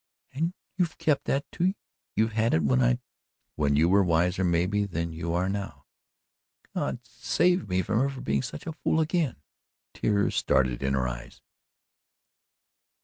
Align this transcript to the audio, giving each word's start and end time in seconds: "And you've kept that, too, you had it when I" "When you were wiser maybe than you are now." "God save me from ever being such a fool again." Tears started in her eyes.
"And 0.33 0.55
you've 0.77 0.97
kept 0.97 1.25
that, 1.25 1.45
too, 1.51 1.75
you 2.15 2.29
had 2.29 2.55
it 2.55 2.63
when 2.63 2.81
I" 2.81 2.97
"When 3.55 3.75
you 3.75 3.87
were 3.87 4.01
wiser 4.03 4.43
maybe 4.43 4.83
than 4.83 5.13
you 5.13 5.35
are 5.35 5.47
now." 5.47 5.85
"God 6.73 6.97
save 7.05 7.69
me 7.69 7.83
from 7.83 8.03
ever 8.03 8.19
being 8.19 8.41
such 8.41 8.65
a 8.65 8.73
fool 8.73 8.99
again." 8.99 9.35
Tears 9.93 10.35
started 10.35 10.81
in 10.81 10.95
her 10.95 11.07
eyes. 11.07 11.43